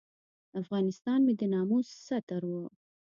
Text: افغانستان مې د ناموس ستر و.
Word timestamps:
افغانستان 0.61 1.19
مې 1.25 1.33
د 1.39 1.41
ناموس 1.53 1.87
ستر 2.05 2.41
و. 2.47 2.53